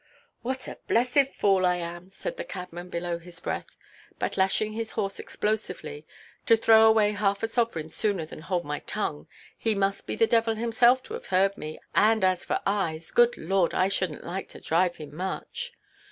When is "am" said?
1.75-2.09